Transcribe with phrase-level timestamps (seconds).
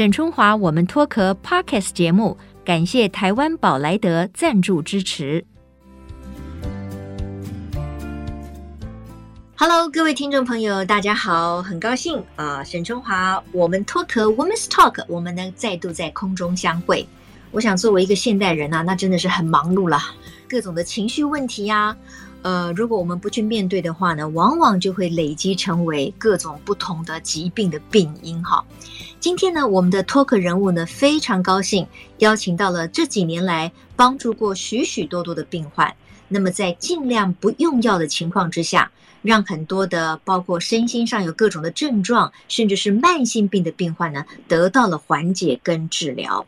[0.00, 5.44] 沈春华，我们脱壳 Podcast 节目，感谢台湾宝莱德赞助支持。
[9.56, 17.06] Hello，各位听众朋友，大家好，很高兴啊，沈春华，我们脱壳 Women's Talk，我们呢再度在空中相会。
[17.50, 19.98] 我想作为一个现代人啊，那真的是很忙碌了，
[20.48, 21.96] 各种的情绪问题呀、啊。
[22.42, 28.64] 呃，如果我们不去面对的话呢，往往就会累积成为各种不同的疾病的病因哈。
[29.18, 31.86] 今天呢，我们的脱壳人物呢，非常高兴
[32.18, 35.94] 邀请到了这几年来帮助过许许多多的病患，
[36.28, 46.46] 那么在尽量不用药的情况之下，让很多的包括身心上有各种的症状，甚至是慢性病的病患呢，得到了缓解跟治疗。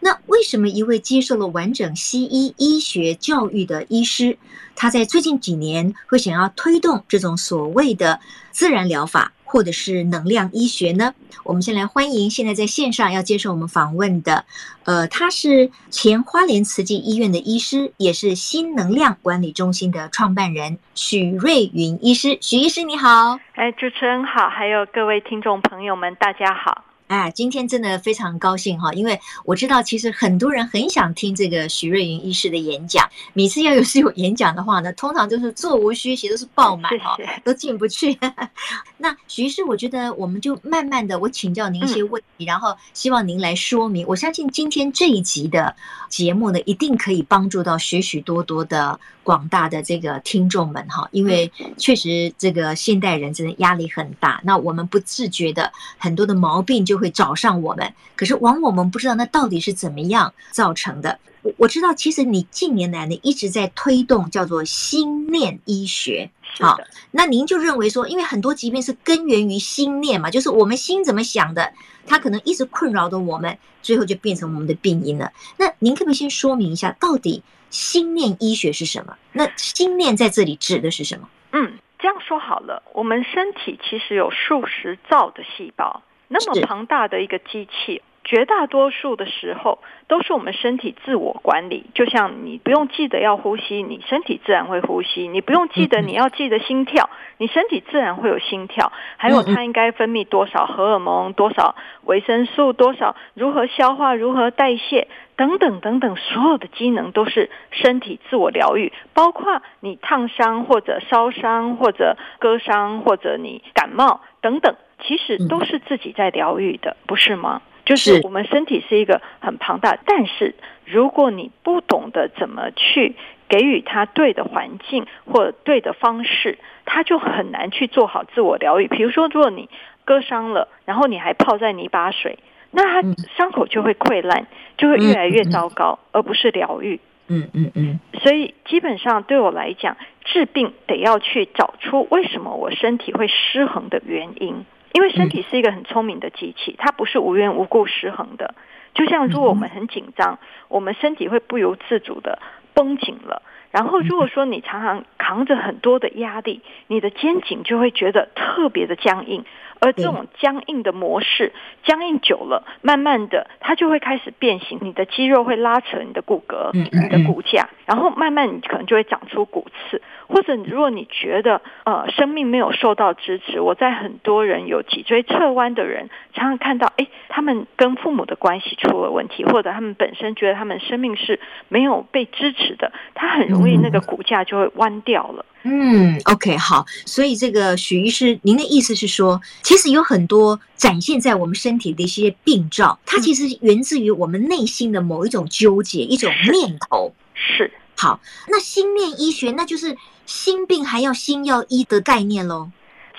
[0.00, 4.38] 那为什么一位接受了完整西医医学教育的医师，
[4.76, 8.20] 他在最近几年会想要推动这种所谓的
[8.52, 11.14] 自然疗法，或者是能量医学呢？
[11.42, 14.44] 我们先来欢迎现在在线上要接受我们访问的，
[14.84, 22.38] 呃，他是前花莲慈济医院的医师，也是新能量管理中心的创办人许瑞云医师。
[22.40, 26.85] 许医师你好，哎，主持人好，还有各位听众朋友们，大家好。
[27.08, 33.08] 哎，今天真的非常高兴哈，因为我知道其实很多人很想听这个许瑞云医师的演讲。
[33.32, 38.18] 每次要有是有演讲的话呢，通常都是座无虚席，都是爆满哈，都进不去。
[38.98, 44.04] 那许医师，我觉得我们就慢慢的，我请教您一些问题，然后希望您来说明。
[44.08, 45.76] 我相信今天这一集的
[46.08, 56.95] 节目呢，一定可以帮助到许许多多的广大的这个听众们哈，因为确实这个现代人真的压力很大，那我们不自觉的很多的毛病就。
[56.96, 61.18] 就会找上我们，可是往往我们不知道那到底是怎么样造成的。
[61.42, 66.30] 我我知道，其实你近年来呢一直在推动叫做心念医学。
[66.58, 66.78] 好，
[67.10, 71.70] 那您就认为说，因为很多疾病是根源于心念嘛，就是我们心怎么想的，
[72.06, 75.30] 它可能一直困扰着我们，最后就变成我们的病因了。
[75.58, 79.14] 那您可不可以先说明一下，到底心念医学是什么？
[79.32, 81.28] 那心念在这里指的是什么？
[81.52, 86.02] 嗯，这样说好了，我们身体其实有数十兆的细胞。
[86.28, 89.78] 那么庞大的一个机器，绝大多数的时候
[90.08, 91.86] 都是我们身体自我管理。
[91.94, 98.90] 就像你不用记得要呼吸，你身体自然会呼吸；你不用记得你要记得心跳，你身体自然会有心跳。
[99.16, 108.92] 还有它应该分泌多少荷尔蒙、多少维生素、多少如何消化、如何代谢等等等等，所有的机能都是身体自我疗愈。
[109.12, 114.74] 包括你烫伤或者烧伤或者割伤或者你感冒等等。
[114.98, 117.60] 其实都是自己在疗愈的，不是吗？
[117.84, 120.54] 就是我们身体是一个很庞大，但是
[120.86, 123.14] 如果你不懂得怎么去
[123.46, 128.88] 给予它对的环境或对的方式，它就很难去做好自我疗愈。
[128.88, 129.68] 比如说，如果你
[130.06, 132.38] 割伤了，然后你还泡在泥巴水，
[132.70, 134.46] 那它伤口就会溃烂，
[134.76, 137.00] 就会越来越糟糕，而不是疗愈。
[137.28, 138.00] 嗯嗯嗯。
[138.22, 144.64] 所以基本上对我来讲，治病得要去找出为什么我身体会失衡的原因。
[144.92, 148.54] 因为身体是一个很聪明的机器，它不是无缘无故失衡的。
[148.94, 150.38] 就像如果我们很紧张，
[150.68, 152.38] 我们身体会不由自主的
[152.72, 153.42] 绷紧了。
[153.70, 159.44] 然后如果说你常常扛着很多的压力，你的肩颈就会觉得特别的僵硬。
[159.80, 161.52] 而这种僵硬的模式，
[161.84, 170.02] 僵硬久了，慢慢的它就会开始变形，你的肌肉会拉扯你的骨骼，你的骨架，然后慢慢你可能就会长出骨刺。
[170.28, 181.38] 或者如果你觉得呃生命没有受到支持，我在很多人有脊椎侧弯的人，常常看到哎，他们跟父母的关系出了问题，或者他们本身觉得他们生命是
[181.68, 185.44] 没有被支持的，他很容易那个骨架就会弯掉了。
[185.68, 197.12] 嗯，OK，好，所以这个许医师，您的意思是说，其实有很多展现在我们身体的一些病灶，它其实源自于我们内心的某一种纠结，一种念头。
[197.34, 202.70] 是，好，那心念医学，那就是心病还要心药医的概念喽。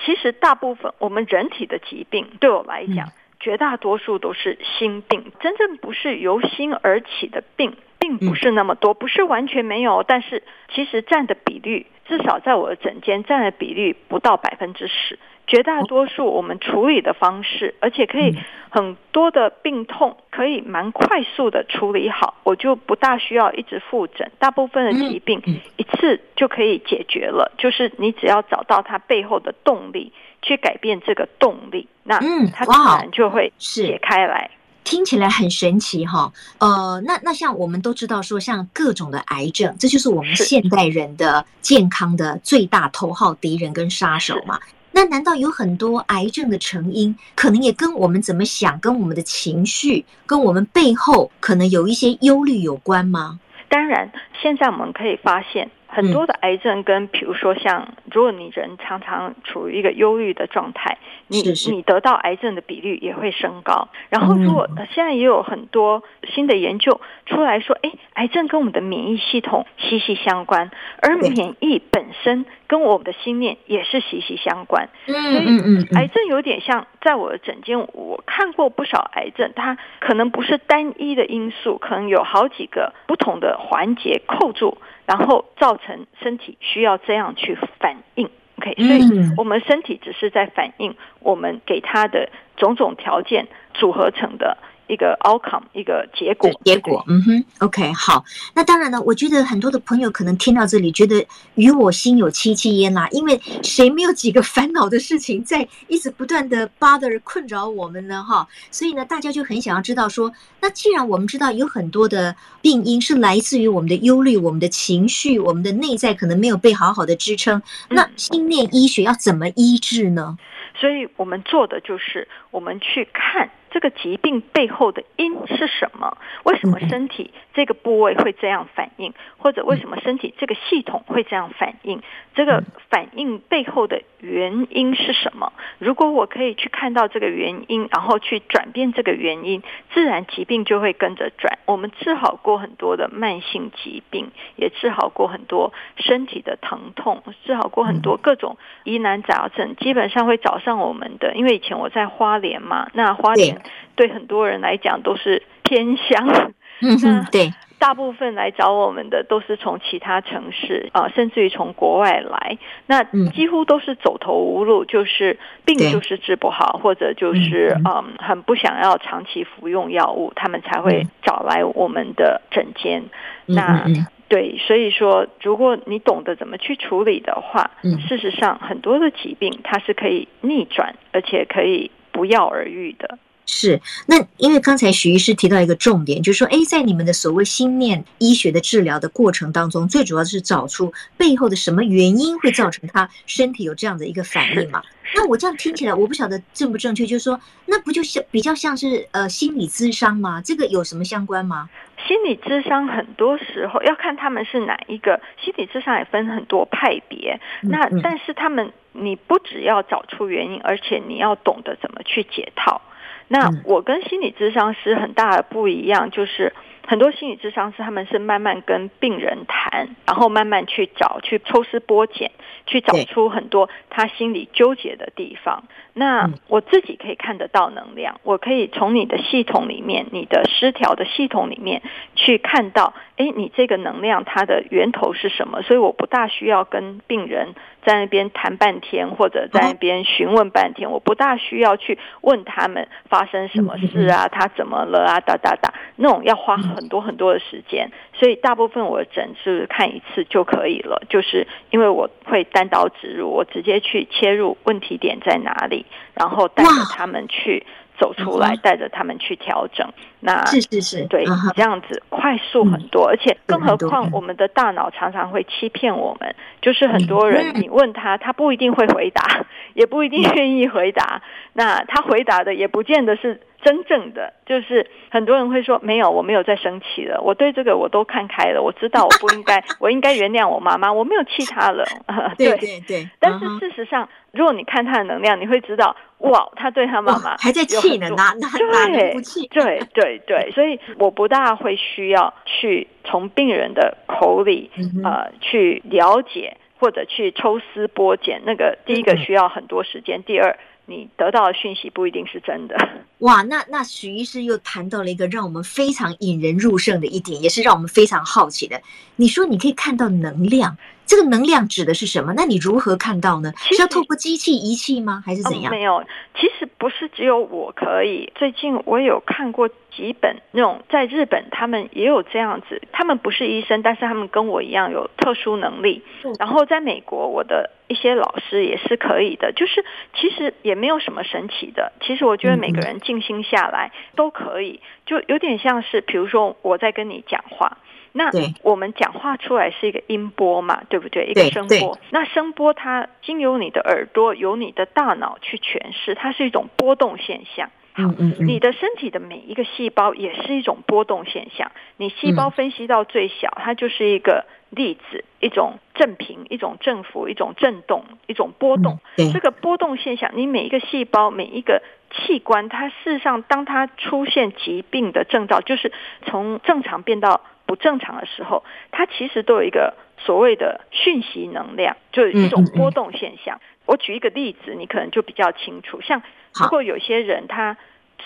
[0.06, 7.76] 其实大部分我们人体的疾病，对我来讲，嗯、绝大多数都是心病，真正不是由心而起的病。
[8.08, 15.18] 并不是那么多，不是完全没有，但是其实占的比率，至少在我的诊间占的比率不到百分之十。
[15.46, 18.36] 绝大多数我们处理的方式，而且可以
[18.68, 24.30] 很多的病痛可以蛮快速的处理好，我就不大需要一直复诊。
[24.38, 25.40] 大部分的疾病
[25.78, 30.12] 一次就可以解决了，就是你只要找到它背后的动力，
[30.42, 32.18] 去改变这个动力，那
[32.50, 34.50] 它自然就会解开来。
[34.90, 44.58] 听起来很神奇哈，呃，那那像我们都知道说，像各种的癌症，这就是我们现代人的健康的最大头号敌人跟杀手嘛。
[44.92, 53.38] 那难道有很多癌症的成因，可能也跟我们怎么想、跟我们的情绪、跟我们背后可能有一些忧虑有关吗？
[53.68, 54.10] 当然，
[54.40, 55.70] 现在我们可以发现。
[55.88, 60.98] 很多的癌症跟，比如说像，如果你人常常处于一个忧郁的状态，
[61.28, 63.88] 你你得到癌症的比率也会升高。
[64.10, 66.04] 然后，如果现在也有很多
[66.34, 70.70] 新的研究出来说，哎，癌症跟我们的免疫系统息息相关，
[71.00, 74.88] 而免疫本身跟我们的心念也是息息相关。
[75.06, 84.76] 所以，癌症有点像，在我的诊间，我看过不少癌症，它可能不是单一的因素，可能有好几个不同的环节扣住。
[85.08, 88.28] 然后造成身体需要这样去反应
[88.58, 92.28] ，OK，所以我们身体只是在反应我们给它的
[92.58, 94.58] 种种条件组合成的。
[94.88, 98.24] 一个 outcome，一个结果，结果，嗯哼，OK，好。
[98.54, 103.06] 那当然呢，我觉得很多的朋友可能听到这里，觉得与我心有戚戚焉啦。
[103.12, 108.24] 因为谁没有几个烦恼的事情在一直不断的 bother 困扰我们呢？
[108.24, 117.60] 哈，所以呢，大家就很想要知道说，那既然我们知道有很多的病因是来自于我们的忧虑、我们的情绪、我们的内在可能没有被好好的支撑，
[117.90, 120.38] 那心念医学要怎么医治呢？
[120.74, 123.50] 所以我们做的就是我们去看。
[123.70, 126.16] 这个疾病背后的因是什么？
[126.44, 129.12] 为什么身体这个部位会这样反应？
[129.36, 132.02] 或者为什么身体这个系统会这样反应？
[132.34, 135.52] 这个反应背后的原因是什么？
[135.78, 139.62] 如果我可以去看到这个原因，然后去转变这个原因，
[139.92, 141.58] 自然疾病就会跟着转。
[141.66, 151.34] 我们治好过很多的慢性疾病，也治好过很多身体的疼痛，治好过很多各种疑难杂症，基本上会找上我们的。
[151.34, 153.60] 因为以前我在花莲嘛，那花莲。
[153.96, 173.04] 对很多人来讲都是偏乡， 嗯，对，大部分来找我们的都是从其他城市啊，甚至于从国外来，那几乎都是走投无路，就是病就是治不好，或者就是嗯很不想要长期服用药物，他们才会找来我们的诊间。
[173.46, 173.84] 那
[174.28, 177.70] 对，所以说如果你懂得怎么去处理的话，
[178.08, 183.18] 事实上很多的疾病它是可以逆转，而且可以不药而愈的。
[183.50, 194.82] 是，那因为刚才徐医师提到一个重点，就是说，哎，在你们的所谓心念医学的治疗的过程当中，最主要是找出背后的什么原因会造成他身体有这样的一个反应嘛？
[195.14, 200.42] 那我这样听起来，我不晓得正不正确，就是说，那不就像比较像是呃心理咨商吗？
[200.44, 201.70] 这个有什么相关吗？
[202.06, 207.40] 心理咨商很多时候要看他们是哪一个，心理咨商也分很多派别。
[207.62, 212.82] 那但是他们，你不只要找出原因，而且你要懂得怎么去解套。
[213.28, 216.52] 那我跟心理咨商师很大的不一样，就是
[216.86, 222.30] 很多心理咨商师他们是慢慢跟病人谈，然后慢慢去找，去抽丝剥茧，
[222.66, 225.64] 去找出很多他心里纠结的地方。
[225.92, 231.82] 那我自己可以看得到能量，我可以从你的系统里面，你的失调的系统里面
[232.14, 235.60] 去看到，诶，你这个能量它的源头是什么？
[235.62, 237.54] 所以我不大需要跟病人
[237.88, 247.90] 在那边谈半天，或者在那边询问半天，我不大需要去问他们发生什么事啊，他怎么了啊，哒哒哒，那种要花很多很多的时间。
[248.12, 257.64] 所以大部分我的诊是看一次就可以了，就是因为我会单刀直入，我直接去切入问题点在哪里，然后带着他们去
[257.98, 259.86] 走出来，带着他们去调整。
[260.20, 261.24] 那是是是，对，
[261.54, 273.40] 这样子快速很多，而且更何况我们的大脑常常会欺骗我们，就是很多人你问他，他不一定会回答，也不一定愿意回答，那他回答的也不见得是。
[273.62, 281.84] 真正的就是很多人会说，没有，我没有再生气了，我对这个我都看开了，我知道我不应该， 我应该原谅我妈妈，我没有气她了。
[282.38, 283.08] 对对对。
[283.18, 289.48] 但是事实上，如果你看她的能量，你会知道，哇，她对她妈妈还在气呢，哪哪哪不气？
[289.48, 294.70] 对对对，所以我不大会需要去从病人的口里
[295.02, 300.56] 呃去了解或者去抽丝剥茧，那个第一个需要很多时间，第二。
[300.88, 302.74] 你得到的讯息不一定是真的。
[303.18, 308.80] 哇，那那许医师又谈到了一个让我们非常引人入胜的一点，也是让我们非常好奇的。
[309.16, 312.32] 你说你可以看到能量，这个能量指的是什么？
[312.36, 313.52] 那你如何看到呢？
[313.70, 315.22] 是要透过机器仪器吗？
[315.26, 315.70] 还是怎样？
[315.70, 316.04] 哦，没有，
[316.34, 318.32] 其实不是只有我可以。
[318.36, 322.80] 最近我有看过几本那种在日本，他们也有这样子。
[322.92, 326.02] 他们不是医生，但是他们跟我一样有特殊能力。
[326.38, 327.70] 然后在美国，我的。
[327.88, 329.82] 一些老师也是可以的，就是
[330.12, 331.90] 其实也没有什么神奇的。
[332.02, 337.78] 其实我觉得每个人静心下来都可以，就有点像是，比如说我在跟你讲话，
[338.12, 338.30] 那
[338.62, 341.26] 我们讲话出来是一个音波嘛，对不对？
[341.26, 341.98] 一个声波。
[342.10, 347.70] 那声波它经由你的耳朵，由你的大脑去诠释，它是一种波动现象。
[347.94, 348.04] 好，
[348.38, 351.72] 你的身体的每一个细胞也是一种波动现象。
[351.96, 359.00] 你细胞分析到最小，它就是一个粒子，一种振频，一种振幅，一种震动，一种波动。
[359.16, 365.90] 这个波动现象，你每一个细胞，每一个器官，它事实上，当它出现疾病的征兆，就是
[366.24, 373.60] 从正常变到不正常的时候，它其实都有一个所谓的讯息能量，就是一种波动现象。
[373.86, 376.00] 我举一个例子，你可能就比较清楚。
[376.00, 376.22] 像
[376.60, 377.76] 如果有些人他。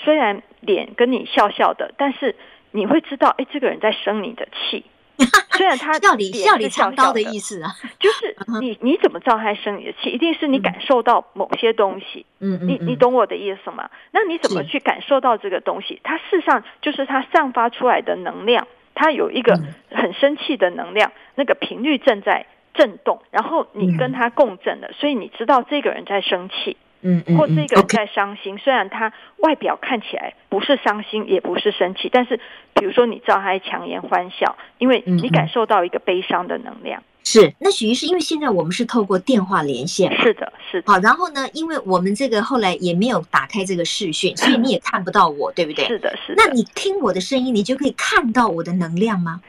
[0.05, 2.35] 虽然脸跟你笑笑的，但是
[2.71, 4.87] 你会知道，哎，这个人在生你的气。
[5.53, 7.69] 虽然他笑里笑里藏刀的意思啊，
[8.01, 10.09] 就是 你你怎么知道他生你的气？
[10.09, 12.25] 一定是你感受到某些东西。
[12.41, 13.91] 嗯，你你懂我的意思吗？
[14.13, 16.01] 那你怎么去感受到这个东西？
[16.03, 19.59] 它事实上就是它散发出来的能量，它有一个
[19.91, 26.77] 很生气的能量，那个频率正在震动，然后你跟他共振了，所以你知道这个人在生气。
[27.03, 32.39] 嗯，或这个人在伤心，虽然他外表看起来不是伤心，也不是生气，但是
[32.75, 37.03] 比如说你知道他在强颜欢笑，因为你感受到一个悲伤的能量。
[37.25, 40.93] 是，那许医师，因为现在我们是透过电话连线，是的，是的。
[40.93, 45.85] 好，然后呢，因为我们这个后来也没有打开这个视讯，所以你也 看不到我，对不对？
[45.87, 46.43] 是的，是的。
[46.45, 49.41] 那你听我的声音，你就可以看到我的能量吗？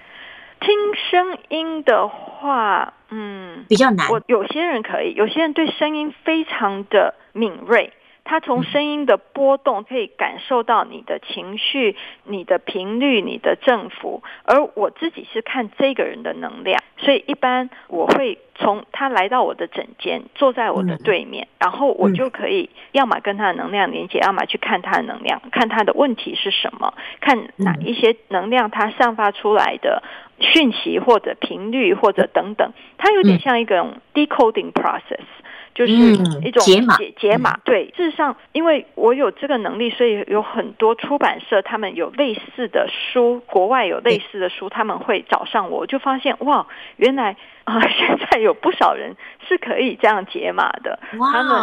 [0.59, 0.69] 听
[1.09, 4.07] 声音的话，嗯，比较难。
[4.09, 7.91] 我有些人可以，有些人对声音非常的敏锐，
[8.23, 14.23] 他从声音的波动可以感受到你的情绪、你的频率、你的振幅。
[14.45, 30.01] 而我自己是看这个人的能量，所以一般我会从他来到我的枕间，坐在我的对面，然后我就可以要么跟他的能量连接，要么去看他的能量，看他的问题是什么，看哪一些能量他散发出来的。
[30.39, 35.42] 讯息或者频率或者等等，它有点像一个 decoding process，、嗯、
[35.73, 36.97] 就是一种解码。
[37.17, 46.65] 解码对，事实上，因为我有这个能力，所以有很多出版社他们有类似的书，国外有类似的书，他们会找上我，我就发现哇，
[46.97, 49.15] 原来啊、呃， 现在有不少人
[49.47, 50.99] 是可以这样解码的。
[51.17, 51.55] 哇，他们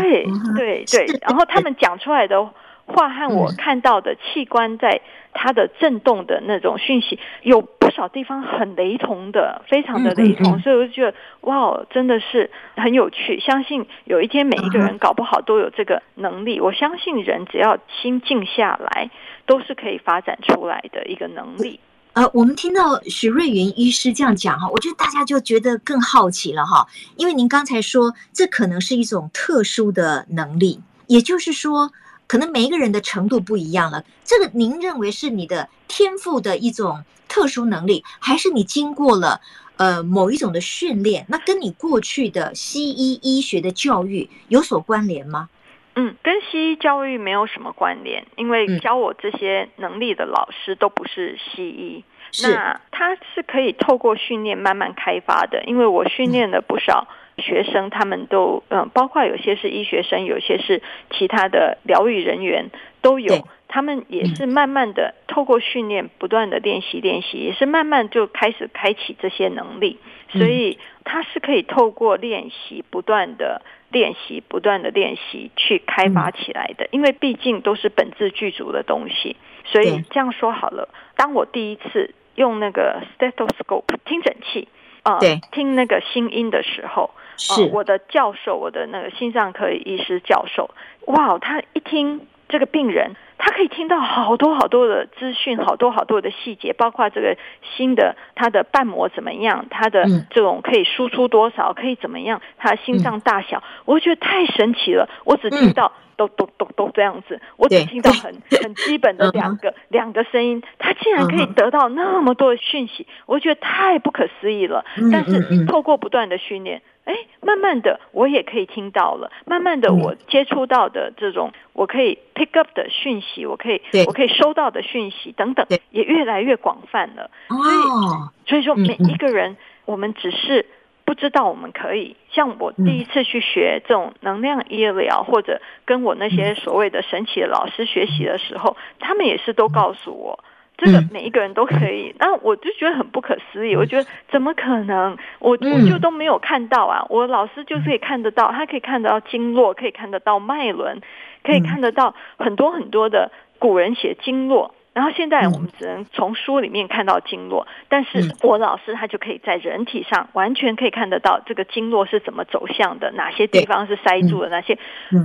[0.00, 0.24] 对
[0.56, 2.48] 对对，然后他们讲出来的
[2.86, 5.00] 话和我看到的器官在
[5.32, 13.40] 它的震动的那种讯息，有不少地方很雷同的，非常的雷同，所以我就觉得哇，真的是很有趣。
[13.40, 16.60] 相信有一天每一个人搞不好都有这个能力。
[16.60, 19.10] 我相信人只要心静下来，
[19.46, 21.80] 都是可以发展出来的一个能力。
[22.12, 26.86] 呃，我们听到许瑞云医师这样讲哈，我觉得大家就觉得更好奇了哈，
[27.16, 31.90] 因为您刚才说这可能是一种特殊的能力，也就是说。
[32.26, 39.40] 可能每一个人的程度不一样了，这个您认为是你的天赋的一种特殊能力，还是你经过了
[39.76, 41.26] 呃某一种的训练？
[41.28, 45.48] 那跟你过去的西医医学的教育有所关联吗？
[45.96, 52.04] 嗯，跟西医教育没有什么关联，因为教我这些能力的老师都不是西医。
[52.32, 52.52] 是。
[52.52, 57.06] 那他是可以透过训练慢慢开发的，因为我训练了不少。
[57.38, 62.70] 学生他们都嗯，包括有些是医学生，有些是其他的疗愈人员
[63.02, 63.46] 都有。
[63.66, 69.98] 他们也是慢慢的透过训练，不断的练习练习，也是慢慢就开始开启这些能力。
[70.28, 76.86] 所以他是可以透过练习，不断的练习，不断的练习去开发起来的。
[76.92, 80.88] 因为毕竟都是本质具足的东西，所以这样说好了。
[81.16, 84.68] 当我第一次用那个 stethoscope 听诊器
[85.02, 87.10] 啊，呃，听那个心音的时候。
[87.36, 90.70] 是、呃、我的教授，我的那个心脏科医师教授，
[91.06, 97.36] 哇，他一听这个病人，他可以听到好多好多的资讯，好多好多的细节，包括这个
[97.76, 105.08] 新的他的瓣膜怎么样，他的这种可以输出多少，可以怎么样，他的心脏大小，我觉得太神奇了。
[105.24, 114.84] 我只听到都都都都这样子，我只听到很很基本的两个两个声音，他竟然可以得到那么多的讯息，我觉得太不可思议了。
[115.10, 116.82] 但是透过不断的训练。
[117.04, 127.30] 哎，慢慢的我也可以听到了，慢慢的我接触到的这种我可以 pick up 的讯息，我可以我可以收到的讯息等等，也越来越广泛了。
[127.48, 130.66] 所以所以说每一个人，我们只是
[131.04, 132.16] 不知道我们可以。
[132.30, 140.42] 像我第一次去学这种能量医疗，或者跟我那些所谓的神奇的老师学习的时候，他们也是都告诉我。
[140.76, 143.76] 这个每一个人都可以，那我就觉得很不可思议。
[143.76, 145.16] 我觉得怎么可能？
[145.38, 147.06] 我我就都没有看到啊！
[147.08, 151.00] 我老师就是可以看得到，他可以看得到经络，可以看得到脉轮，
[151.44, 164.78] 可以看得到很多很多的古人写经络然后现在我们只能从书里面看到经络，但是我老师他就可以在人体上完全可以看得到这个经络是怎么走向的，哪些地方是塞住的，哪些，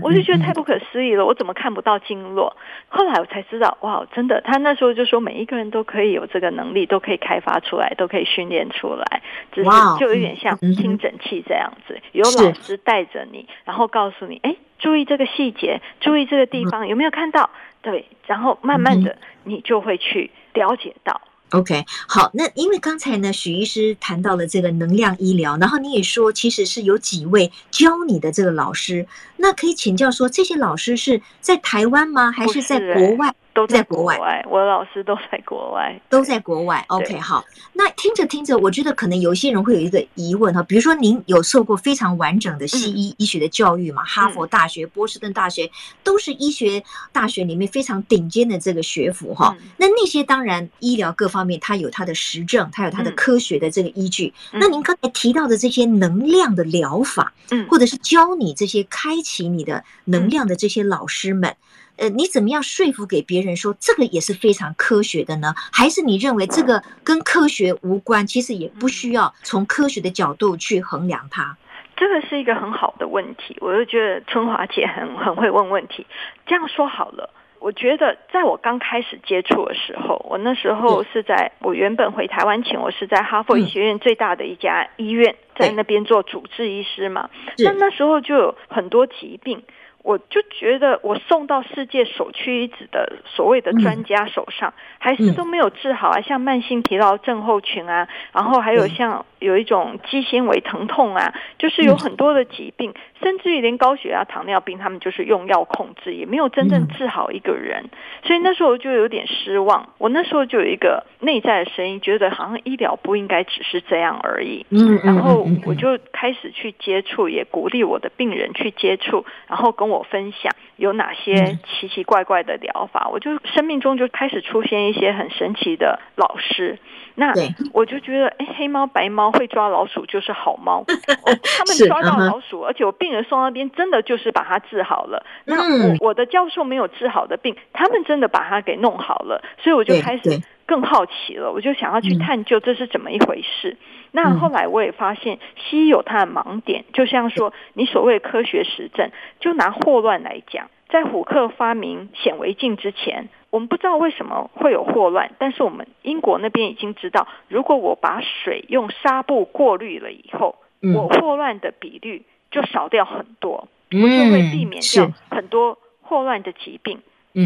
[0.03, 2.57] 我就觉得太不可思议了，我怎么看不到经络？
[2.87, 9.21] 后来我才知道，哇，真的，他那时候就说每一个人都可以有这个能力，都可以开发出来，都可以训练出来，
[9.51, 17.51] 只是就有点像听诊器这样子，有老师带着你，然后告诉你，哎，注意这个细节，注意这个地方，有没有看到？
[17.89, 21.19] 对，然后慢慢的，你就会去了解到。
[21.51, 32.31] OK，好，那因为刚才呢，许医师谈到了这个能量医疗，然后你也说，其实是有几位教你的这个老师，那可以请教说，这些老师是在台湾吗？
[32.31, 33.33] 还是在国外？
[33.59, 36.81] 都在国外，我的老师都在国外，都在国外。
[36.87, 44.01] OK，好，那听着听着，我觉得可能有一些人会有一个疑问哈，比如说您有受过非常完整的西医医学的教育嘛？
[44.05, 45.69] 哈佛大学、波士顿大学
[46.05, 49.53] 都是医学大学里面非常顶尖的这个学府哈。
[49.75, 54.33] 那那些当然医疗各方面它有它的实证，它有它的科学的这个依据。
[54.53, 61.53] 那您刚才提到的这些能量的疗法，嗯，或者是教你这些开启你的能量的这些老师们。
[61.99, 65.53] 呃，你怎么样说服给别人说这个也是非常科学的呢？
[65.71, 68.25] 还是你认为这个跟科学无关？
[68.25, 71.57] 其实也不需要从科学的角度去衡量它。
[71.97, 76.07] 这个是一个很好的问题，我就觉得春华姐很很会问问题。
[76.47, 77.29] 这样说好了，
[77.59, 87.29] 我觉得在我刚开始接触的时候，我那时候是在我原本回台湾前，我是在哈佛医学院最大的一家医院，在那边做主治医师嘛。
[87.57, 89.61] 那那时候就有很多疾病。
[90.01, 107.89] 我就觉得，我送到世界首屈一指的所谓的专家手上，还是都没有治好啊，像慢性疲劳症候群啊，然后还有像有一种肌纤维疼痛啊，就是有很多的疾病，甚至于连高血压、糖尿病，他们就是用药控制，也没有真正治好一个人。
[108.23, 109.89] 所以那时候就有点失望。
[109.97, 114.65] 我那时候就有一个内在的声音，觉得好像医疗不应该只是这样而已。
[114.71, 126.77] 嗯然后我就开始去接触，也鼓励我的病人去接触，然后跟我分享有哪些奇奇怪怪的疗法，我就生命中就开始出现一些很神奇的老师。
[127.15, 127.33] 那
[127.73, 135.25] 我就觉得，哎，黑猫白猫会抓老鼠就是好猫， 他们抓到老鼠，而且我病人送那边真的就是把它治好了。
[135.43, 143.75] 那我我的教授没有治好的病，他们真的把它给弄好了，所以我就开始更好奇了，我就想要去探究这是怎么一回事。
[144.11, 160.55] 那后来我也发现，西医有它的盲点，就像说你所谓科学实证，就拿霍乱来讲，在虎克发明显微镜之前，我们不知道为什么会有霍乱，但是我们英国那边已经知道，如果我把水用纱布过滤了以后，
[160.93, 166.99] 我霍乱的比率就少掉很多，我就会避免掉很多霍乱的疾病。
[166.99, 167.01] 嗯，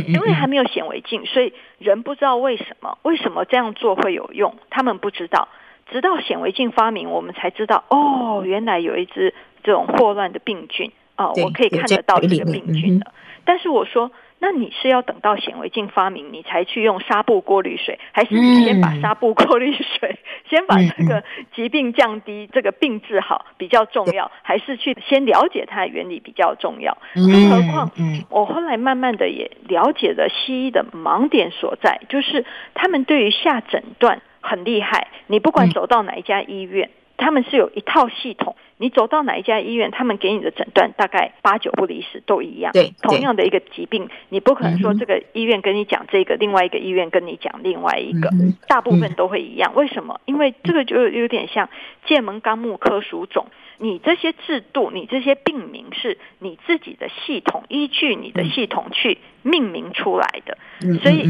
[0.07, 5.47] 因为还没有显微镜，所以人不知道为什么，为什么这样做会有用，他们不知道。
[5.91, 13.11] 直到显微镜发明，我们才知道哦，原来有一只这种霍乱的病菌哦，我可以看得到这个病菌的。
[13.45, 20.17] 但是我说，那你是要等到显微镜发明，你才去用纱布过滤水，还是你先把纱布过滤水，
[20.49, 21.23] 先把这个
[21.55, 26.97] 疾病降低，这个病治好比较重要，还是去先了解它的原理比较重要？
[27.15, 27.91] 更何况，
[28.29, 34.21] 我后来慢慢的也了解了西医的盲点所在，就是他们对于下诊断。
[34.45, 38.55] 很厉害，你不管走到哪一家医院，嗯，他们是有一套系统。
[38.77, 42.73] 你走到哪一家医院，他们给你的诊断大概八九不离十，都一样。
[42.73, 49.73] 对，同样的一个疾病，你不可能说这个医院跟你讲这个，嗯，另外一个医院跟你讲另外一个，嗯，大部分都会一样。
[49.75, 50.19] 为什么？
[50.25, 51.69] 因为这个就有点像
[52.05, 53.45] 剑门纲目科属种，
[53.77, 60.57] 你这些制度，你这些病名是你自己的系统依据你的系统去命名出来的，
[61.01, 61.23] 所以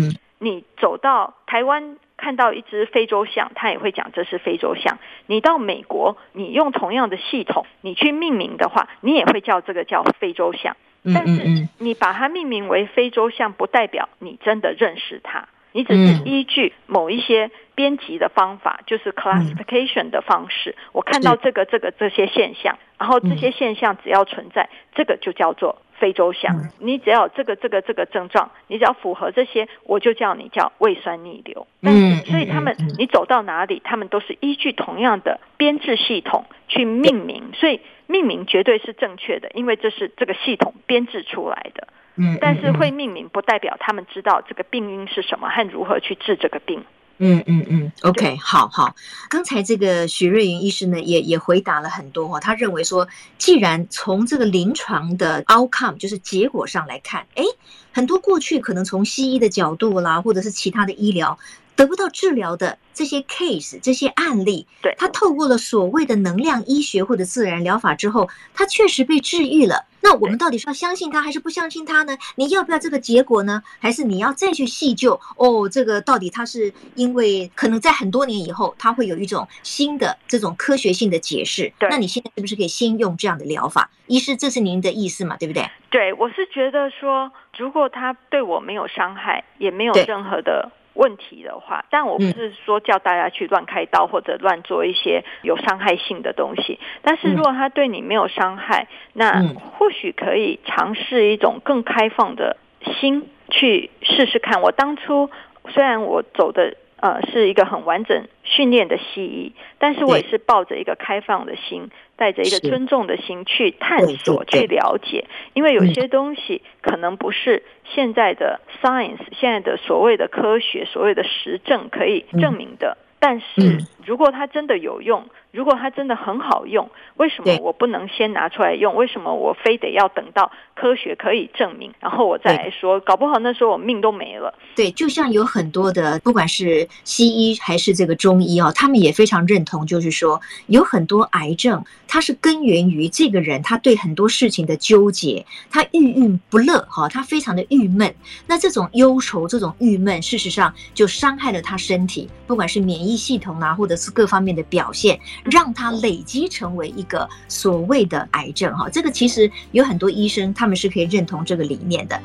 [0.43, 1.97] 你走到台湾。
[2.15, 4.97] 看到一只非洲象，他也会讲这是非洲象。
[5.25, 10.77] 你到美国，你用同样的系统，你去命名的话，你也会叫这个叫非洲象。
[11.03, 15.49] 但是你把它命名为非洲象，不代表你真的认识它。
[15.73, 20.75] 你只是依据某一些编辑的方法，就是 classification 的方式。
[20.93, 25.81] 我看到这个、这个、这些现象，然后这些现象只要存在，这个就叫做。
[25.99, 31.65] 非洲象，你只要这个这个这个症状，你只要符合这些，我就叫你叫胃酸逆流。
[31.81, 41.87] 嗯，所以他们你走到哪里，他们都是依据同样的编制系统去命名，所以命名绝对是正确的，因为这是这个系统编制出来的。
[42.15, 46.83] 嗯，但是会命名不代表他们知道这个病因是什么和如何去治这个病。
[47.19, 48.95] 嗯嗯嗯，OK，好好。
[49.29, 52.39] 刚才这个许瑞云医师呢，也也回答了很多哈。
[52.39, 57.43] 他认为说，既然从这个临床的 outcome 就是结果上来看，哎，
[57.91, 61.37] 很多过去可能从西医的角度啦，或者是其他的医疗。
[61.75, 69.85] 得不到治疗的这些 case 这些案例，对，他透过了所谓的能量医学或者自然疗法之后，他确实被治愈了。
[70.05, 72.17] 那我们到底是要相信他还是不相信他呢？
[72.35, 73.63] 你要不要这个结果呢？
[73.79, 75.19] 还是你要再去细究？
[75.37, 81.71] 哦，这个到底他是因为可能在很多年以后，他会有一种新的这种科学性的解释？
[81.79, 83.89] 对，那你现在是不是可以先用这样的疗法？
[84.07, 85.37] 医师，这是您的意思嘛？
[85.37, 85.65] 对不对？
[85.89, 90.69] 对，我是觉得说，如果他对我没有伤害，也没有任何的。
[90.93, 96.79] 问题的话，但我不是说叫大家去乱开刀或者乱做一些有伤害性的东西。
[97.01, 99.43] 但是如果他对你没有伤害，那
[99.77, 102.57] 或许可以尝试一种更开放的
[102.99, 104.61] 心去试试看。
[104.61, 105.29] 我当初
[105.69, 106.75] 虽然我走的。
[107.03, 125.25] 呃，是一个很完整训练的西医，但是我也是抱着一个开放的心，带着一个尊重的心去探索、去了解，因为有些东西可能不是现在的 science，现在的所谓的科学、所谓的实证可以证明的，但是如果它真的有用。
[125.53, 128.95] 如果它真的很好用，为什么我不能先拿出来用？
[128.95, 132.99] 为什么我非得要等到科学可以证明，然后我再来说？
[133.01, 134.51] 搞不好那时候我命都没了。
[134.75, 148.11] 对，就像有很多的，不管是西医还是这个中医哦，他们也非常认同，就是说有很多癌症，它是根源于这个人他对很多事情的纠结，他郁郁不乐哈，他非常的郁闷。
[148.47, 155.19] 那这种忧愁、这种郁闷，事实上就伤害了他身体，不管是免疫系统啊，或者是各方面的表现。
[155.43, 162.19] 让它累积成为一个所谓的癌症，哈，这个其实有很多医生他们是可以认同这个理念的。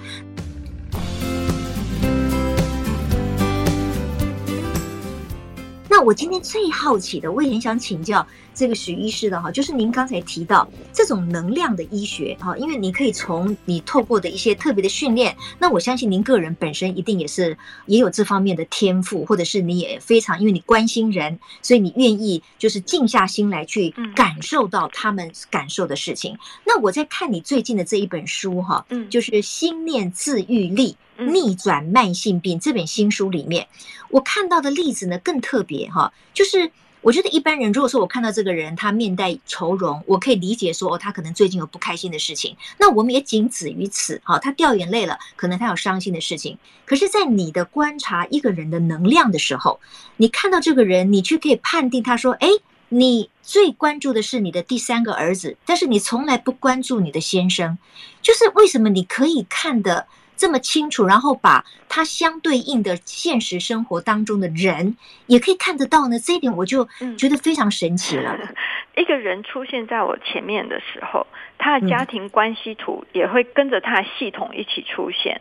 [5.90, 8.24] 那我今天最好奇的，我也很想请教。
[8.58, 26.36] 这个许医师的哈，就是您刚才提到这种能量的医学哈，因为你可以从你透过的一些特别的训练，那我相信您个人本身一定也是也有这方面的天赋，或者是你也非常因为你关心人，所以你愿意就是静下心来去感受到他们感受的事情。
[26.66, 33.68] 那我在看你最近的这一本书哈，嗯，就是《心念自愈力：逆转慢性病》这本新书里面，
[34.10, 36.72] 我看到的例子呢更特别哈，就是。
[37.08, 42.54] 我觉得一般人，如果说我看到这个人，他面带愁容，我可以理解说，哦，他可能最近有不开心的事情。
[42.78, 46.58] 那我们也仅止于此，哈，他掉眼泪了，可能他有伤心的事情。
[46.84, 49.80] 可是，在你的观察一个人的能量的时候，
[50.18, 52.46] 你看到这个人，你却可以判定他说，哎，
[52.90, 57.78] 你最关注的是你的第三个儿子，但是你从来不关注你的先生，
[58.20, 60.06] 就是为什么你可以看的
[60.38, 64.96] 这么清楚，然后把它相对应的现实生活当中的人
[65.26, 66.18] 也可以看得到呢？
[66.18, 68.38] 这一点我就觉得非常神奇了。
[68.40, 68.54] 嗯、
[69.02, 71.26] 一个人出现在我前面的时候，
[71.58, 75.40] 他的家庭关系图也会跟着他的系统一起出现。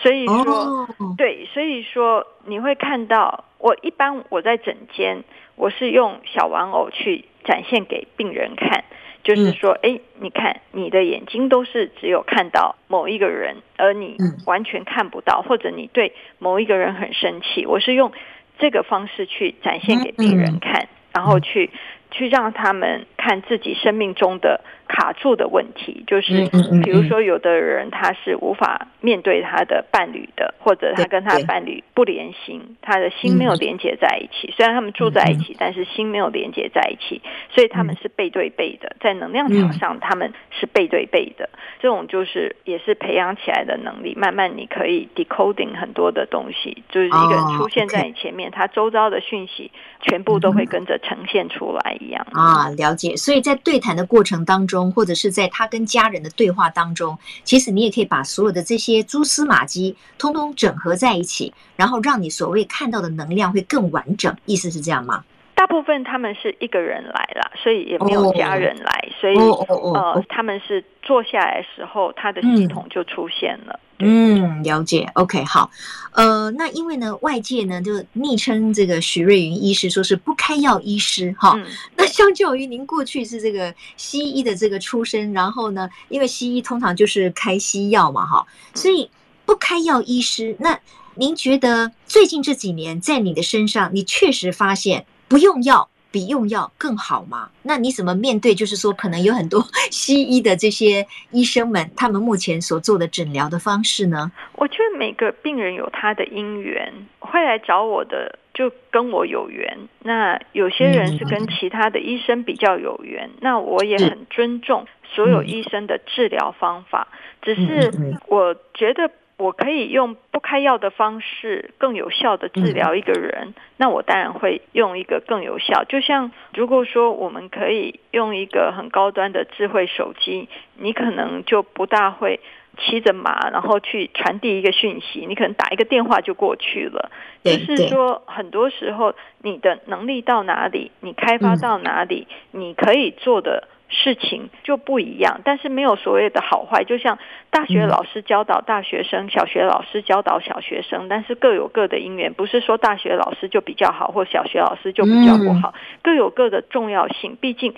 [0.00, 5.24] 所以说，哦、对，所以说你会看到，我一般我在诊间，
[5.56, 8.84] 我是用小玩偶去展现给病人看。
[9.28, 17.66] 就是说，哎，你看，你的眼睛都是只有看到某一个人，而你完全看不到，或者你对某一个人很生气。
[17.66, 18.10] 我是用
[18.58, 21.70] 这个方式去展现给病人看，然后去
[22.10, 24.62] 去让他们看自己生命中的。
[24.88, 26.46] 卡住的问题就是，
[26.82, 34.52] 比如说，有的人他是无法面对他的伴侣的，或者他跟他伴侣不连心，他的心没有连接在一起。
[34.56, 37.20] 虽然他们住在一起，但是心没有连接在一起，
[37.54, 41.50] 所以他们是背对背的，在能量场上他们是背对背的。
[41.80, 49.70] 这种就是也是培养起来的能力，慢慢你可以 decoding 很多的东西，就是一个人出现在你前面，他周遭的讯息
[50.00, 52.70] 全部都会跟着呈现出来一样啊。
[52.70, 54.77] 了解，所以在对谈的过程当中。
[54.92, 64.36] 或者是在他跟家人的对话当中，其实你也可以把所有的这些蛛丝马迹通通整合在一起，然后让你所谓看到的能量会更完整。
[64.46, 65.24] 意思是这样吗？
[65.58, 73.80] 大部分他们是一个人来了，所以也没有家人来，所以呃，他们是坐下来的时候，他的系统就出现了。
[73.98, 75.10] 嗯，了解。
[75.14, 75.68] OK，好。
[76.12, 81.54] 呃，那因为呢，外界呢就昵称这个许瑞云医师说是不开药医师哈。
[81.56, 81.66] 嗯、
[81.96, 89.10] 那相较于您过去是这个西医的这个出身，然后呢，因为西医通常就是开西药嘛哈，所以
[89.44, 90.56] 不开药医师。
[90.60, 90.78] 那
[91.16, 95.88] 您觉得最近这几年在你的身上，你确实发现不用药？
[96.10, 97.50] 比用药更好吗？
[97.62, 98.54] 那你怎么面对？
[98.54, 99.62] 就是说，可能有很多
[99.92, 104.32] 西医的这些医生们，他们目前所做的诊疗的方式呢？
[104.54, 108.38] 我觉得每个病人有他的因缘，会来找我的。
[108.54, 117.06] 就跟我有缘，那有些人是跟其他的医生比较有缘，那我也很尊重所有医生的治疗方法，
[117.42, 117.92] 只是
[118.26, 119.10] 我觉得。
[119.38, 125.84] 我可以用不开药的方式更有效的治疗一个人，那我当然会用一个更有效。
[125.84, 132.40] 就像如果说我们可以用一个很高端的智慧手机，你可能就不大会
[132.78, 137.10] 骑着马，然后去传递一个讯息，你可能打一个电话就过去了。
[137.44, 143.68] 就是说，很多时候你的能力到哪里，你开发到哪里，你可以做的。
[143.88, 146.84] 事情就不一样，但是没有所谓的好坏。
[146.84, 147.18] 就像
[147.50, 157.36] 大学老师教导大学生，小学老师教导小学生，但是各有各的因缘，不是说大学老师就比较好，或小学老师就比较不好，各有各的重要性。
[157.40, 157.74] 毕竟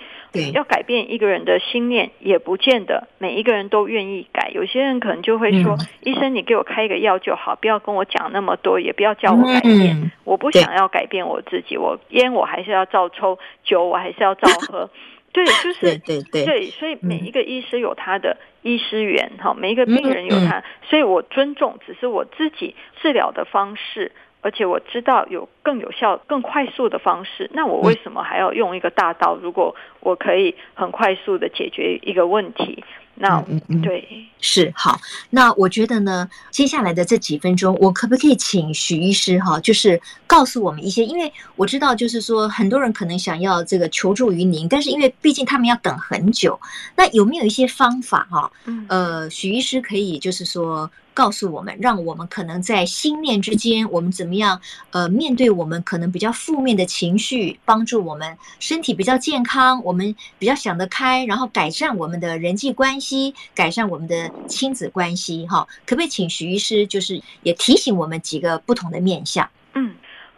[0.53, 4.51] 要改变一个人的心念，也不见得每一个人都愿意改。
[4.53, 10.11] 有些人可能就会说：“医生，你给我开一个药就好，不要跟我讲那么多，也不要叫我改变。
[10.25, 14.89] 我不想要改变我自己，我烟我还是要照抽，酒我还是要照喝。
[15.33, 29.35] ”对，就是对对对，对，所以每一个医师有他的医师缘，哈、嗯，每一个病人有他，所以我尊重，只是我自己治疗的方式，而且我知道有更有效、更快速的方式，那我为什么还要用一个大刀？
[29.35, 32.83] 如果我可以很快速的解决一个问题。
[33.15, 34.07] 那嗯嗯对，
[34.39, 34.99] 是好。
[35.29, 46.59] 那我觉得呢，接下来的这几分钟，我可不可以请许医师哈，就是告诉我们一些，因为我知道，就是说很多人可能想要这个求助于您，但是因为毕竟他们要等很久，
[46.95, 48.51] 那有没有一些方法哈？
[48.87, 50.89] 呃，许医师可以就是说。
[51.13, 54.61] 告诉我们，让我们可能在心念之间，我们怎么样？
[54.91, 65.45] 呃，面对我们可能比较负面的情绪，帮助我们身体比较健康，我们比较想得开，然后改善我们的人际关系，改善我们的亲子关系。
[65.47, 69.49] 哈，可不可以请徐医师，就是也提醒我们几个不同的面相？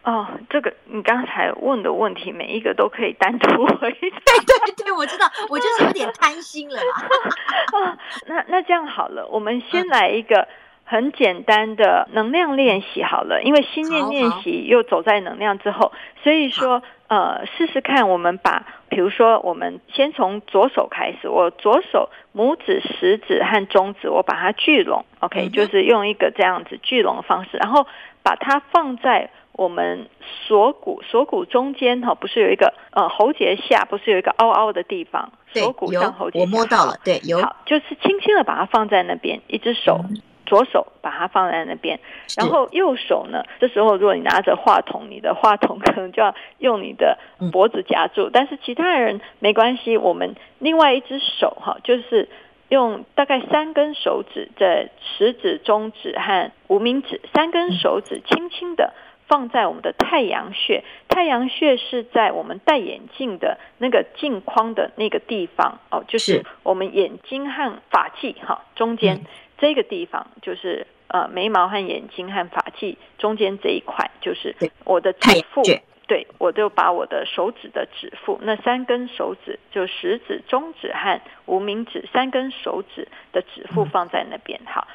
[0.04, 3.98] 嗯，哦，这个你刚才问的问题，每一个都可以单独回答。
[4.00, 7.08] 对对对，我知道，我就是有点贪心了啦。
[7.74, 10.48] 哦，那那这样好了，我们先来一个。
[10.86, 27.88] 很简单的能量练习好了，因为心念练习又走在能量之后，所以说呃试试看，我们把比如说我们先从左手开始，我左手拇指、食指和中指，我把它聚拢，OK，就是用一个这样子聚拢的方式，然后
[28.22, 30.08] 把它放在我们
[30.48, 40.00] 锁骨锁骨中间哈，不是有一个呃喉结下，不是有一个凹凹的地方，锁骨上喉结，我摸到了，对，有，好，就是轻轻的把它放在那边，一只手。
[40.10, 41.98] 嗯左手把它放在那边，
[42.38, 43.44] 然后右手呢？
[43.62, 47.18] 这时候如果你拿着话筒，你的话筒可能就要用你的
[47.52, 48.30] 脖子夹住。
[48.32, 52.28] 但是其他人没关系，我们另外一只手哈，就是
[52.68, 58.94] 用大概三根手指，在食指、中指和无名指三根手指，轻轻的
[59.34, 60.84] 放在我们的太阳穴。
[61.10, 69.26] 太阳穴是在我们戴眼镜的那个镜框的那个地方哦，就是我们眼睛和发际哈中间。
[69.58, 75.64] 这个地方就是呃眉毛和眼睛和发际中间这一块，就是我的指腹。
[76.06, 84.60] 对，我就把我的手指的指腹，那三根手指，就食指、中指和无名指三根手指的指腹放在那边。
[84.66, 84.86] 好，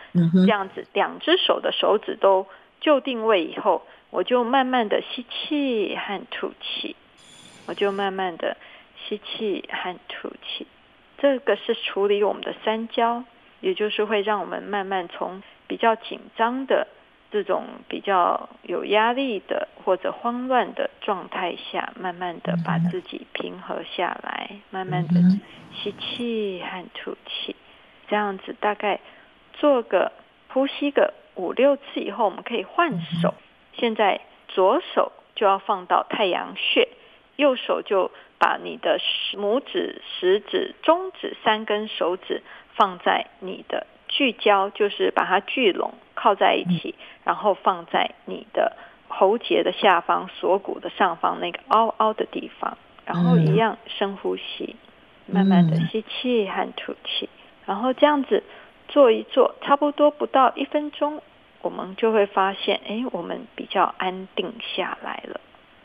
[0.46, 2.46] 这样子，两只手的手指都
[2.80, 6.96] 就定位以后，我就慢慢的吸气和吐气，
[7.66, 8.56] 我就慢慢的
[8.96, 10.66] 吸气和吐气。
[11.18, 13.24] 这个是处理我们的三焦。
[13.60, 16.86] 也就是会让我们慢慢从比较紧张的
[17.32, 25.14] 这种比较有压力的或者慌乱的状态下，慢慢的把自己平和下来，慢慢的
[25.74, 27.56] 吸气和吐气，
[28.06, 29.00] 这样子大概
[29.54, 30.12] 做个
[30.46, 33.34] 呼吸个五六次以后，我们可以换手。
[33.78, 36.88] 现在左手就要放到太阳穴，
[37.36, 38.98] 右手就把你的
[39.34, 42.42] 拇指、食指、中指三根手指。
[42.74, 48.76] 放在你的聚焦，就是把它聚拢，靠在一起，然后放在你的
[49.08, 54.76] 喉结的下方、锁骨的上方那个凹凹的地方，然后一样深呼吸，
[55.26, 57.28] 慢慢的吸气和吐气，
[57.66, 58.44] 然后这样子
[58.86, 61.20] 做一做，差不多不到一分钟，
[61.62, 65.40] 我们就会发现，哎，我们比较安定下来了。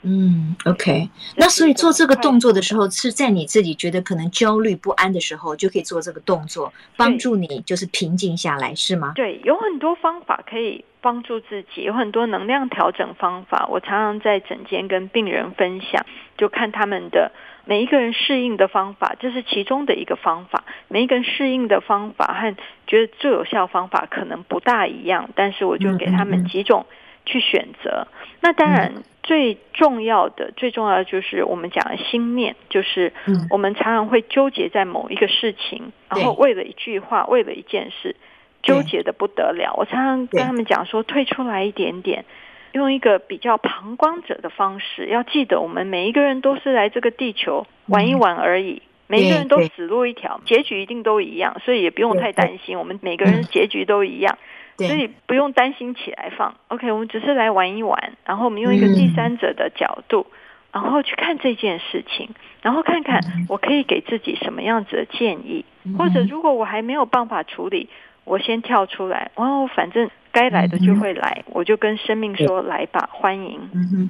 [0.05, 9.13] 嗯，OK，那所以做这个动作的时候，是在你自己觉得可能焦虑不安的时候，就可以做这个动作，帮助你就是平静下来，是吗？
[9.15, 13.65] 对，有很多方法可以帮助自己，有很多能量调整方法。
[13.69, 16.05] 我常常在诊间跟病人分享，
[16.37, 17.31] 就看他们的
[17.65, 20.63] 每一个人适应的方法，这是其中的一个方法。
[20.87, 22.55] 每一个人适应的方法和
[22.87, 26.85] 觉得最有效方法可能不大一样，但是我就给他们几种。
[27.25, 28.05] 去选择。
[28.41, 33.13] 那当然，最重要的、最重要的就是我们讲的心念，就是
[33.49, 38.17] 我们常常会纠结在某一个事情，然后为了一句话，为了一件事，
[38.61, 39.73] 纠结得不得了。
[39.77, 42.25] 我常常跟他们讲说，退出来一点点，
[42.73, 45.07] 用一个比较旁观者的方式。
[45.07, 52.77] 要记得，我们每一个人都是来这个地球玩一玩而已，每一个人都死路一条，结局一定都一样，所以也不用太担心。
[52.77, 54.37] 我们每个人结局都一样。
[54.75, 60.25] 所以不用担心起来放，OK，我们只是来玩一玩，然后我们用一个第三者的角度，
[60.71, 62.29] 然后去看这件事情，
[62.63, 65.63] 然后看看我可以给自己什么样子的建议，
[65.95, 67.87] 或者如果我还没有办法处理，
[68.25, 73.59] 我先跳出来，哦，反正该来的就会来，我就跟生命说来吧，欢迎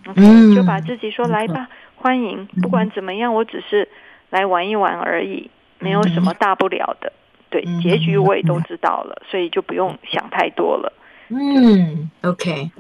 [0.08, 3.90] ，OK，就把自己说来吧，欢迎，不管怎么样，我只是
[4.30, 5.50] 来玩一玩而已，
[5.80, 7.12] 没有什么大不了的。
[7.50, 10.94] 对，结局我也都知道了，所以就不用想太多了。
[11.36, 12.72] 嗯，OK，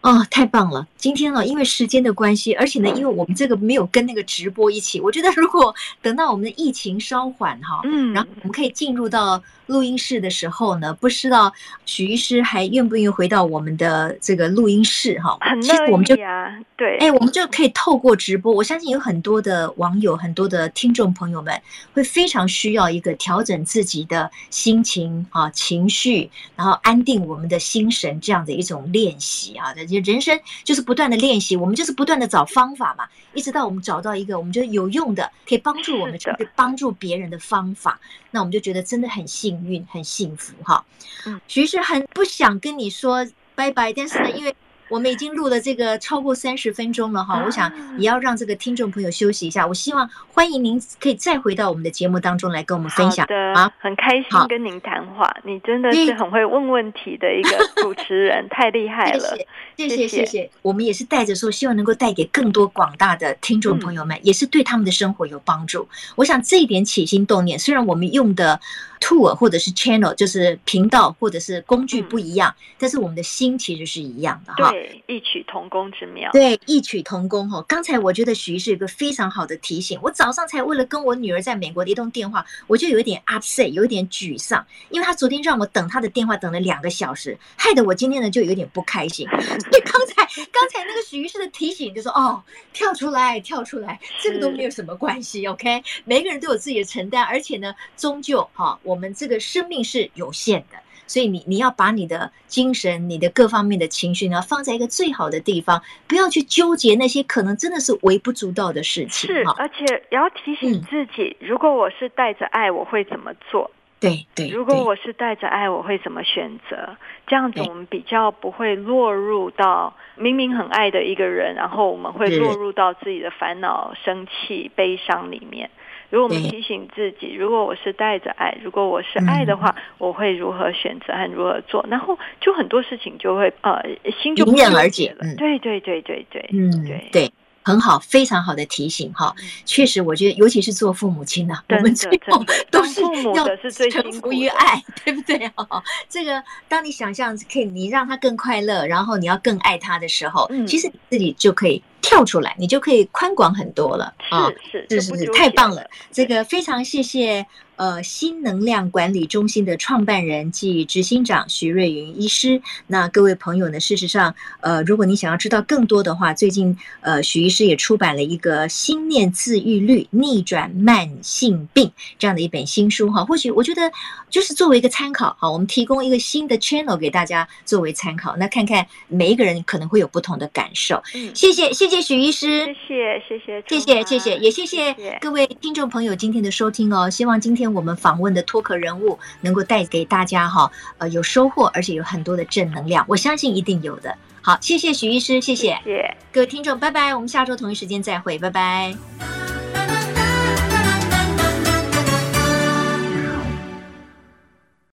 [0.00, 0.86] 哦，太棒了！
[0.96, 11.52] 今天呢，因为时间的关系，而且呢，因为我们这个没有跟那个直播一起，我觉得如果 等到我们的疫情稍缓哈，嗯，然后我们可以进入到录音室的时候呢，不知道
[11.86, 15.36] 许医师还愿不愿意回到我们的这个录音室哈？
[15.40, 21.60] 很乐意啊，对，哎，我们就可以透过直播，我相信有很多的网友、很多的听众朋友们
[21.92, 36.18] 会非常需要一个调整自己的心情啊、情绪，然后安定我们的心神这样的一种练习啊，就人生就是不断的练习，我们就是不断的找方法嘛，一直到我们找到一个我们觉得有用的，可以帮助我们，
[36.54, 40.84] 帮助别人的方法，那我们就觉得真的很幸运，很幸福哈。
[41.26, 44.54] 嗯，其实很不想跟你说拜拜，但是呢，因为。
[44.88, 49.66] 我们已经录了这个超过三十分钟了哈，我想也要让这个听众朋友休息一下。
[49.66, 53.24] 我希望欢迎您可以再回到我们的节目当中来跟我们分享。
[53.24, 59.36] 好的啊，很开心跟您谈话，你真的是很会问问题的一个主持人，太厉 害了。
[59.76, 60.50] 谢谢谢谢谢谢。
[60.62, 65.88] 我们也是带着说，希望能够带给更多广大的听众朋友们，也是对他们的生活有帮助。
[66.16, 68.58] 我想这一点起心动念，虽然我们用的。
[69.00, 74.72] tool 或者是 channel 就是频道或者是工具不一样，嗯、但是我们的心其实是一样的哈。
[74.78, 76.30] 对，异曲同工之妙。
[76.30, 77.60] 对，异曲同工哈。
[77.66, 89.26] 刚才我觉得许医师有一个非常好的提醒，我早上才为了跟我女儿在美国的一通电话，我就有一点 upset，有一点沮丧，因为她昨天让我等她的电话等了两个小时，害得我今天呢就有点不开心。
[89.34, 92.40] 所以刚才刚才那个许医师的提醒就说哦，
[92.72, 98.78] 跳出来，跳出来，这个都没有什么关系，OK，每个人都有自己的承担，而且呢，终究哈。
[98.84, 109.34] 我们这个生命是有限的，所以你你要把你的精神、你的各方面的情绪呢，放在一个最好的地方，不要去纠结那些可能真的是微不足道的事情。
[109.34, 113.70] 是，而且也要提醒自己，嗯、如果我是带着爱，我会怎么做？
[113.98, 114.48] 对对。
[114.48, 116.96] 对，如果我是带着爱，我会怎么选择？
[117.26, 125.68] 这样子我们比较不会落入到明明很爱的一个人，然后我们会落入到自己的烦恼、生气、悲伤里面。
[126.10, 131.84] 如果我们提醒自己，如果我是带着爱，如果我是爱的话，我会如何选择和如何做？
[131.90, 133.82] 然后就很多事情就会呃，
[134.22, 135.34] 心就迎刃而解了。
[135.36, 139.34] 对对对对对，嗯对对，很好，非常好的提醒哈。
[139.66, 143.02] 确实，我觉得尤其是做父母亲的，我们最后都是
[143.34, 143.44] 要
[143.90, 145.46] 臣服于爱，对不对？
[145.56, 151.82] 哈， 这个当你想象可以，你让他更快乐，然后你要更爱他的时候，其实你自己就可以。
[152.00, 154.50] 跳出来，你就可以宽广很多了啊！
[154.70, 155.84] 是是是，是太棒了！
[156.12, 157.46] 这个非常谢谢。
[157.78, 162.60] 呃，新能量管理中心的创办人暨执行长徐瑞云医师。
[162.88, 171.86] 那各位朋友呢，事实上，呃，如果你想要知道更多的话，最近呃，许医师也出版了一个《心念自愈率：逆转慢性病》
[172.18, 173.24] 这样的一本新书哈。
[173.24, 173.92] 或许我觉得
[174.28, 178.36] 就是作为一个参考，好，我们提供一个新的 channel 给大家作为参考。
[178.36, 181.00] 那看看每一个人可能会有不同的感受。
[181.14, 187.08] 嗯，谢谢谢谢许医师，谢谢谢谢谢谢谢谢，也谢谢各位听众朋友今天的收听哦。
[187.08, 187.67] 希望今天。
[187.74, 194.16] 我们访问的脱壳人物能够带给大家哈，呃，有收获，而且有很多的正能量，我相信一定有的。
[194.40, 199.97] 好，谢谢许医师，谢谢，谢谢各位听众，拜拜，我们下周同一时间再会，拜拜。